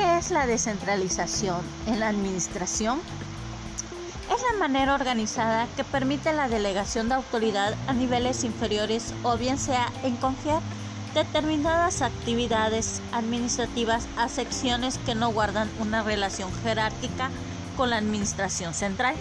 es 0.00 0.30
la 0.30 0.46
descentralización 0.46 1.62
en 1.86 2.00
la 2.00 2.08
administración? 2.08 3.00
Es 4.30 4.42
la 4.52 4.58
manera 4.58 4.94
organizada 4.94 5.68
que 5.76 5.84
permite 5.84 6.32
la 6.32 6.48
delegación 6.48 7.08
de 7.08 7.14
autoridad 7.14 7.74
a 7.86 7.92
niveles 7.92 8.44
inferiores 8.44 9.14
o 9.22 9.36
bien 9.36 9.58
sea 9.58 9.90
en 10.02 10.16
confiar 10.16 10.60
determinadas 11.14 12.02
actividades 12.02 13.00
administrativas 13.12 14.06
a 14.16 14.28
secciones 14.28 14.98
que 14.98 15.14
no 15.14 15.32
guardan 15.32 15.70
una 15.78 16.02
relación 16.02 16.50
jerárquica 16.62 17.30
con 17.76 17.90
la 17.90 17.96
administración 17.96 18.74
central. 18.74 19.14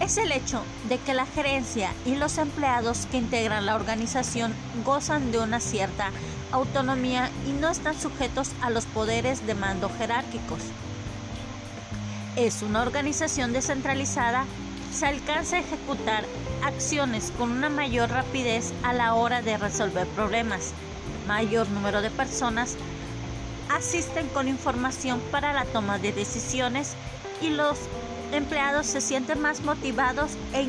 Es 0.00 0.18
el 0.18 0.32
hecho 0.32 0.62
de 0.88 0.98
que 0.98 1.14
la 1.14 1.26
gerencia 1.26 1.94
y 2.04 2.16
los 2.16 2.36
empleados 2.38 3.06
que 3.06 3.18
integran 3.18 3.66
la 3.66 3.76
organización 3.76 4.54
gozan 4.84 5.30
de 5.30 5.38
una 5.38 5.60
cierta 5.60 6.10
autonomía 6.52 7.30
y 7.46 7.52
no 7.52 7.68
están 7.68 7.98
sujetos 7.98 8.50
a 8.60 8.70
los 8.70 8.86
poderes 8.86 9.46
de 9.46 9.54
mando 9.54 9.90
jerárquicos. 9.98 10.60
Es 12.36 12.62
una 12.62 12.82
organización 12.82 13.52
descentralizada, 13.52 14.44
se 14.92 15.06
alcanza 15.06 15.56
a 15.56 15.60
ejecutar 15.60 16.24
acciones 16.64 17.32
con 17.36 17.50
una 17.50 17.68
mayor 17.68 18.10
rapidez 18.10 18.72
a 18.82 18.92
la 18.92 19.14
hora 19.14 19.42
de 19.42 19.56
resolver 19.56 20.06
problemas. 20.08 20.72
Mayor 21.26 21.68
número 21.70 22.02
de 22.02 22.10
personas 22.10 22.76
asisten 23.70 24.28
con 24.28 24.48
información 24.48 25.20
para 25.30 25.52
la 25.52 25.64
toma 25.64 25.98
de 25.98 26.12
decisiones 26.12 26.94
y 27.40 27.50
los 27.50 27.78
empleados 28.32 28.86
se 28.86 29.00
sienten 29.00 29.40
más 29.40 29.62
motivados 29.62 30.32
e 30.52 30.66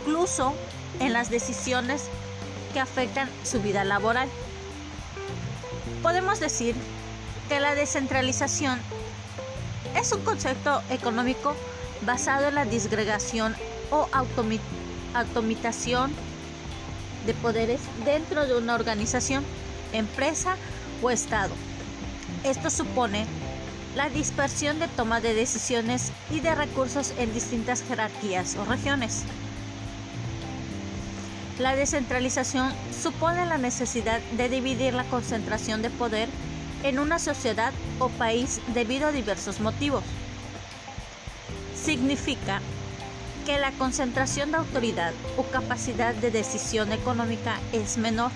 incluso 0.00 0.54
en 1.00 1.12
las 1.12 1.30
decisiones 1.30 2.04
que 2.72 2.80
afectan 2.80 3.28
su 3.44 3.60
vida 3.60 3.84
laboral. 3.84 4.28
Podemos 6.02 6.40
decir 6.40 6.74
que 7.48 7.60
la 7.60 7.74
descentralización 7.74 8.80
es 9.94 10.12
un 10.12 10.22
concepto 10.22 10.82
económico 10.88 11.54
basado 12.02 12.48
en 12.48 12.54
la 12.54 12.64
disgregación 12.64 13.54
o 13.90 14.08
automatización 15.14 16.12
de 17.26 17.34
poderes 17.34 17.82
dentro 18.06 18.46
de 18.46 18.56
una 18.56 18.74
organización, 18.76 19.44
empresa 19.92 20.56
o 21.02 21.10
Estado. 21.10 21.52
Esto 22.44 22.70
supone 22.70 23.26
la 23.94 24.08
dispersión 24.08 24.78
de 24.78 24.88
toma 24.88 25.20
de 25.20 25.34
decisiones 25.34 26.12
y 26.30 26.40
de 26.40 26.54
recursos 26.54 27.12
en 27.18 27.34
distintas 27.34 27.82
jerarquías 27.82 28.56
o 28.56 28.64
regiones. 28.64 29.24
La 31.60 31.76
descentralización 31.76 32.72
supone 32.90 33.44
la 33.44 33.58
necesidad 33.58 34.22
de 34.22 34.48
dividir 34.48 34.94
la 34.94 35.04
concentración 35.04 35.82
de 35.82 35.90
poder 35.90 36.30
en 36.84 36.98
una 36.98 37.18
sociedad 37.18 37.74
o 37.98 38.08
país 38.08 38.62
debido 38.72 39.08
a 39.08 39.12
diversos 39.12 39.60
motivos. 39.60 40.02
Significa 41.74 42.62
que 43.44 43.58
la 43.58 43.72
concentración 43.72 44.52
de 44.52 44.56
autoridad 44.56 45.12
o 45.36 45.42
capacidad 45.42 46.14
de 46.14 46.30
decisión 46.30 46.92
económica 46.92 47.60
es 47.72 47.98
menor. 47.98 48.30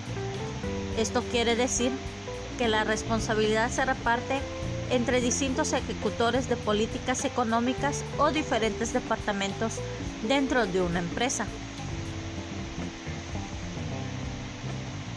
Esto 0.99 1.23
quiere 1.23 1.57
decir 1.57 1.93
que 2.59 2.69
la 2.69 2.85
responsabilidad 2.85 3.71
se 3.71 3.87
reparte 3.87 4.43
entre 4.91 5.23
distintos 5.23 5.73
ejecutores 5.73 6.51
de 6.51 6.59
políticas 6.59 7.25
económicas 7.25 8.05
o 8.19 8.33
diferentes 8.33 8.93
departamentos 8.93 9.81
dentro 10.29 10.67
de 10.67 10.83
una 10.83 10.99
empresa. 10.99 11.47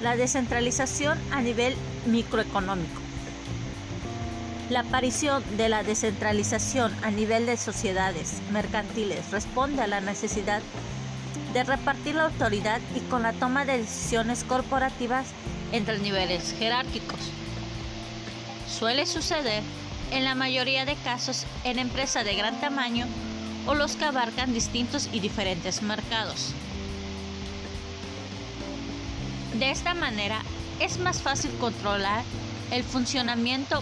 La 0.01 0.15
descentralización 0.15 1.17
a 1.31 1.41
nivel 1.41 1.75
microeconómico. 2.05 3.01
La 4.69 4.81
aparición 4.81 5.43
de 5.57 5.69
la 5.69 5.81
descentralización 5.81 6.93
a 7.03 7.09
nivel 7.09 7.45
de 7.45 7.57
sociedades 7.57 8.41
mercantiles 8.51 9.31
responde 9.31 9.81
a 9.81 9.87
la 9.87 10.01
necesidad 10.01 10.61
de 11.53 11.63
repartir 11.63 12.15
la 12.15 12.25
autoridad 12.25 12.79
y 12.95 12.99
con 13.09 13.23
la 13.23 13.33
toma 13.33 13.65
de 13.65 13.79
decisiones 13.79 14.43
corporativas 14.43 15.27
entre 15.71 15.97
niveles 15.99 16.53
jerárquicos. 16.59 17.19
Suele 18.67 19.05
suceder 19.05 19.63
en 20.11 20.25
la 20.25 20.35
mayoría 20.35 20.85
de 20.85 20.95
casos 20.97 21.45
en 21.63 21.79
empresas 21.79 22.23
de 22.23 22.35
gran 22.35 22.59
tamaño 22.61 23.07
o 23.65 23.73
los 23.73 23.95
que 23.95 24.05
abarcan 24.05 24.53
distintos 24.53 25.09
y 25.11 25.21
diferentes 25.21 25.81
mercados. 25.81 26.53
De 29.59 29.71
esta 29.71 29.95
manera 29.95 30.43
es 30.79 30.99
más 30.99 31.23
fácil 31.23 31.49
controlar 31.59 32.23
el 32.69 32.83
funcionamiento 32.83 33.81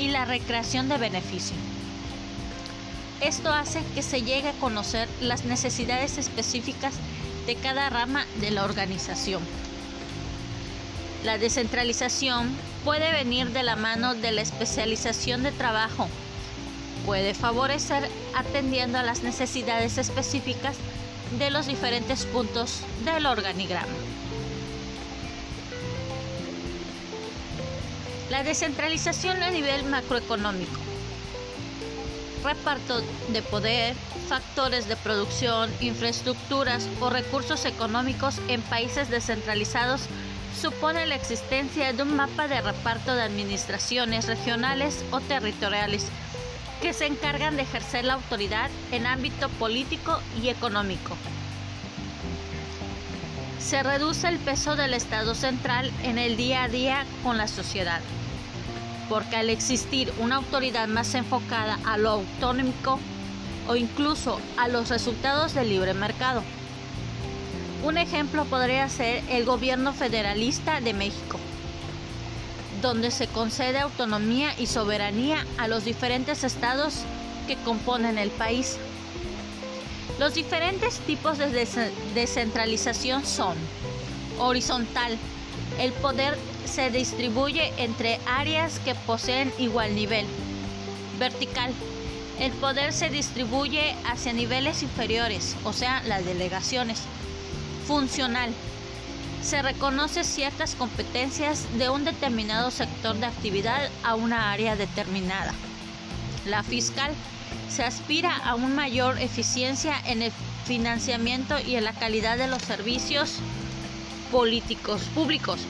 y 0.00 0.08
la 0.08 0.24
recreación 0.24 0.88
de 0.88 0.98
beneficio. 0.98 1.56
Esto 3.20 3.52
hace 3.52 3.82
que 3.94 4.02
se 4.02 4.22
llegue 4.22 4.48
a 4.48 4.58
conocer 4.58 5.08
las 5.20 5.44
necesidades 5.44 6.18
específicas 6.18 6.94
de 7.46 7.54
cada 7.54 7.88
rama 7.88 8.26
de 8.40 8.50
la 8.50 8.64
organización. 8.64 9.42
La 11.24 11.38
descentralización 11.38 12.50
puede 12.84 13.12
venir 13.12 13.50
de 13.50 13.62
la 13.62 13.76
mano 13.76 14.14
de 14.16 14.32
la 14.32 14.42
especialización 14.42 15.44
de 15.44 15.52
trabajo. 15.52 16.08
Puede 17.04 17.32
favorecer 17.32 18.10
atendiendo 18.34 18.98
a 18.98 19.04
las 19.04 19.22
necesidades 19.22 19.98
específicas 19.98 20.74
de 21.38 21.50
los 21.50 21.66
diferentes 21.68 22.24
puntos 22.26 22.80
del 23.04 23.26
organigrama. 23.26 23.86
La 28.30 28.42
descentralización 28.42 29.40
a 29.42 29.50
nivel 29.50 29.84
macroeconómico. 29.84 30.80
Reparto 32.42 33.00
de 33.28 33.42
poder, 33.42 33.94
factores 34.28 34.88
de 34.88 34.96
producción, 34.96 35.70
infraestructuras 35.80 36.88
o 37.00 37.08
recursos 37.08 37.64
económicos 37.64 38.40
en 38.48 38.62
países 38.62 39.10
descentralizados 39.10 40.02
supone 40.60 41.06
la 41.06 41.14
existencia 41.14 41.92
de 41.92 42.02
un 42.02 42.16
mapa 42.16 42.48
de 42.48 42.60
reparto 42.60 43.14
de 43.14 43.22
administraciones 43.22 44.26
regionales 44.26 45.04
o 45.12 45.20
territoriales 45.20 46.06
que 46.82 46.92
se 46.92 47.06
encargan 47.06 47.56
de 47.56 47.62
ejercer 47.62 48.04
la 48.04 48.14
autoridad 48.14 48.70
en 48.90 49.06
ámbito 49.06 49.48
político 49.50 50.18
y 50.42 50.48
económico. 50.48 51.16
Se 53.66 53.82
reduce 53.82 54.28
el 54.28 54.38
peso 54.38 54.76
del 54.76 54.94
Estado 54.94 55.34
central 55.34 55.90
en 56.04 56.18
el 56.18 56.36
día 56.36 56.62
a 56.62 56.68
día 56.68 57.04
con 57.24 57.36
la 57.36 57.48
sociedad, 57.48 58.00
porque 59.08 59.34
al 59.34 59.50
existir 59.50 60.12
una 60.20 60.36
autoridad 60.36 60.86
más 60.86 61.12
enfocada 61.16 61.76
a 61.84 61.98
lo 61.98 62.10
autonómico 62.10 63.00
o 63.66 63.74
incluso 63.74 64.38
a 64.56 64.68
los 64.68 64.88
resultados 64.88 65.52
del 65.54 65.70
libre 65.70 65.94
mercado, 65.94 66.44
un 67.82 67.98
ejemplo 67.98 68.44
podría 68.44 68.88
ser 68.88 69.24
el 69.28 69.44
gobierno 69.44 69.92
federalista 69.92 70.80
de 70.80 70.94
México, 70.94 71.40
donde 72.82 73.10
se 73.10 73.26
concede 73.26 73.80
autonomía 73.80 74.54
y 74.60 74.66
soberanía 74.68 75.44
a 75.58 75.66
los 75.66 75.84
diferentes 75.84 76.44
estados 76.44 77.00
que 77.48 77.56
componen 77.56 78.16
el 78.16 78.30
país. 78.30 78.78
Los 80.18 80.32
diferentes 80.32 80.98
tipos 81.00 81.36
de 81.36 81.66
descentralización 82.14 83.26
son 83.26 83.54
horizontal. 84.38 85.18
El 85.78 85.92
poder 85.92 86.38
se 86.64 86.90
distribuye 86.90 87.72
entre 87.76 88.18
áreas 88.26 88.78
que 88.78 88.94
poseen 88.94 89.52
igual 89.58 89.94
nivel. 89.94 90.26
Vertical. 91.18 91.72
El 92.40 92.52
poder 92.52 92.92
se 92.92 93.10
distribuye 93.10 93.94
hacia 94.06 94.32
niveles 94.32 94.82
inferiores, 94.82 95.54
o 95.64 95.72
sea, 95.72 96.02
las 96.04 96.24
delegaciones 96.24 97.00
funcional. 97.86 98.50
Se 99.42 99.62
reconoce 99.62 100.24
ciertas 100.24 100.74
competencias 100.74 101.66
de 101.78 101.88
un 101.88 102.04
determinado 102.04 102.70
sector 102.70 103.16
de 103.16 103.26
actividad 103.26 103.90
a 104.02 104.14
una 104.14 104.52
área 104.52 104.76
determinada. 104.76 105.54
La 106.46 106.62
fiscal 106.62 107.12
se 107.68 107.84
aspira 107.84 108.36
a 108.36 108.54
una 108.54 108.74
mayor 108.74 109.20
eficiencia 109.20 109.94
en 110.06 110.22
el 110.22 110.32
financiamiento 110.66 111.58
y 111.60 111.76
en 111.76 111.84
la 111.84 111.92
calidad 111.92 112.38
de 112.38 112.48
los 112.48 112.62
servicios 112.62 113.36
políticos 114.30 115.02
públicos. 115.14 115.60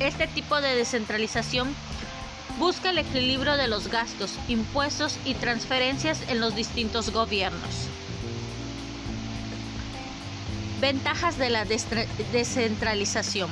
Este 0.00 0.26
tipo 0.26 0.60
de 0.60 0.74
descentralización 0.74 1.74
busca 2.58 2.90
el 2.90 2.98
equilibrio 2.98 3.56
de 3.56 3.68
los 3.68 3.88
gastos, 3.88 4.38
impuestos 4.48 5.16
y 5.24 5.34
transferencias 5.34 6.20
en 6.28 6.40
los 6.40 6.54
distintos 6.54 7.10
gobiernos. 7.10 7.88
Ventajas 10.80 11.38
de 11.38 11.50
la 11.50 11.64
descentralización. 12.32 13.50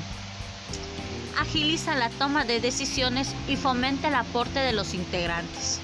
Agiliza 1.38 1.94
la 1.94 2.10
toma 2.10 2.44
de 2.44 2.60
decisiones 2.60 3.34
y 3.48 3.56
fomenta 3.56 4.08
el 4.08 4.14
aporte 4.14 4.58
de 4.58 4.72
los 4.72 4.94
integrantes. 4.94 5.80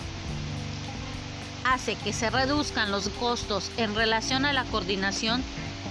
Hace 1.73 1.97
que 1.97 2.13
se 2.13 2.31
reduzcan 2.31 2.91
los 2.91 3.09
costos 3.09 3.71
en 3.77 3.95
relación 3.95 4.45
a 4.45 4.53
la 4.53 4.65
coordinación 4.65 5.43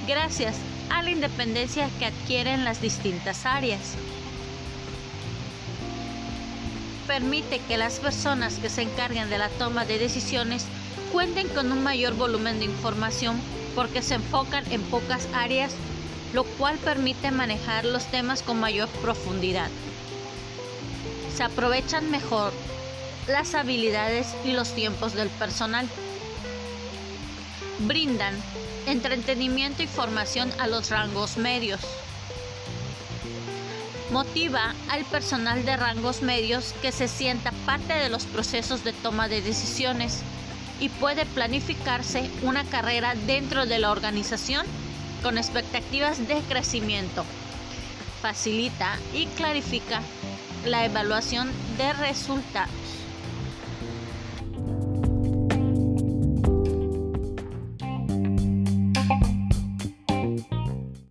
gracias 0.07 0.55
a 0.89 1.03
la 1.03 1.11
independencia 1.11 1.89
que 1.99 2.05
adquieren 2.05 2.63
las 2.63 2.81
distintas 2.81 3.45
áreas. 3.45 3.95
permite 7.05 7.59
que 7.59 7.77
las 7.77 7.99
personas 7.99 8.55
que 8.55 8.69
se 8.69 8.81
encarguen 8.81 9.29
de 9.29 9.37
la 9.37 9.49
toma 9.49 9.85
de 9.85 9.99
decisiones 9.99 10.65
cuenten 11.11 11.47
con 11.49 11.71
un 11.71 11.83
mayor 11.83 12.13
volumen 12.15 12.59
de 12.59 12.65
información 12.65 13.39
porque 13.75 14.01
se 14.01 14.15
enfocan 14.15 14.63
en 14.71 14.81
pocas 14.83 15.27
áreas, 15.33 15.73
lo 16.33 16.43
cual 16.43 16.77
permite 16.77 17.31
manejar 17.31 17.85
los 17.85 18.05
temas 18.05 18.41
con 18.41 18.59
mayor 18.59 18.89
profundidad. 19.01 19.69
Se 21.35 21.43
aprovechan 21.43 22.09
mejor 22.09 22.53
las 23.27 23.55
habilidades 23.55 24.27
y 24.43 24.51
los 24.51 24.73
tiempos 24.73 25.13
del 25.13 25.29
personal. 25.29 25.87
Brindan 27.79 28.35
entretenimiento 28.85 29.83
y 29.83 29.87
formación 29.87 30.51
a 30.59 30.67
los 30.67 30.89
rangos 30.89 31.37
medios. 31.37 31.81
Motiva 34.11 34.73
al 34.89 35.03
personal 35.05 35.65
de 35.65 35.75
rangos 35.75 36.21
medios 36.21 36.73
que 36.81 36.91
se 36.91 37.07
sienta 37.07 37.51
parte 37.65 37.93
de 37.93 38.09
los 38.09 38.25
procesos 38.25 38.83
de 38.83 38.93
toma 38.93 39.27
de 39.27 39.41
decisiones 39.41 40.21
y 40.79 40.89
puede 40.89 41.25
planificarse 41.25 42.29
una 42.43 42.63
carrera 42.65 43.15
dentro 43.25 43.65
de 43.65 43.79
la 43.79 43.91
organización 43.91 44.65
con 45.23 45.37
expectativas 45.37 46.27
de 46.27 46.39
crecimiento. 46.41 47.25
Facilita 48.21 48.97
y 49.13 49.25
clarifica 49.25 50.01
la 50.65 50.85
evaluación 50.85 51.51
de 51.77 51.93
resultados. 51.93 53.04